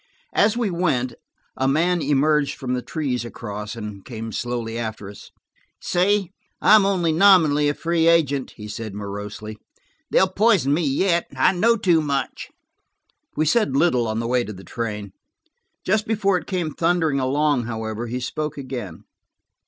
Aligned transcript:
As 0.33 0.57
we 0.57 0.71
went, 0.71 1.13
a 1.55 1.67
man 1.67 2.01
emerged 2.01 2.55
from 2.57 2.73
the 2.73 2.81
trees 2.81 3.23
across 3.23 3.75
and 3.75 4.03
came 4.03 4.31
slowly 4.31 4.75
after 4.75 5.11
us. 5.11 5.25
"You 5.29 5.39
see, 5.79 6.31
I 6.59 6.73
am 6.73 6.87
only 6.87 7.11
nominally 7.11 7.69
a 7.69 7.75
free 7.75 8.07
agent," 8.07 8.53
he 8.57 8.67
said 8.67 8.95
morosely. 8.95 9.59
"They'll 10.09 10.27
poison 10.27 10.73
me 10.73 10.81
yet; 10.81 11.27
I 11.35 11.53
know 11.53 11.77
too 11.77 12.01
much." 12.01 12.49
We 13.35 13.45
said 13.45 13.77
little 13.77 14.07
on 14.07 14.17
the 14.19 14.25
way 14.27 14.43
to 14.43 14.53
the 14.53 14.63
train. 14.63 15.11
Just 15.85 16.07
before 16.07 16.35
it 16.37 16.47
came 16.47 16.71
thundering 16.73 17.19
along, 17.19 17.65
however, 17.65 18.07
he 18.07 18.19
spoke 18.21 18.57
again. 18.57 19.03